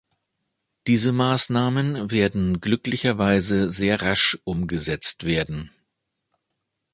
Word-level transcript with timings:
Diese 0.87 1.11
Maßnahmen 1.11 2.09
werden 2.09 2.59
glücklicherweise 2.59 3.69
sehr 3.69 4.01
rasch 4.01 4.35
umgesetzt 4.45 5.25
werden. 5.25 5.69